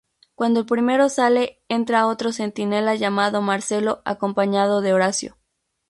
[0.33, 5.37] Cuando el primero sale, entra otro centinela llamado Marcelo acompañado de Horacio.